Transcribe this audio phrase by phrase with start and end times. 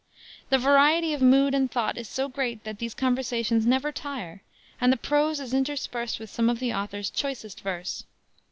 [0.49, 4.41] The variety of mood and thought is so great that these conversations never tire,
[4.81, 8.03] and the prose is interspersed with some of the author's choicest verse.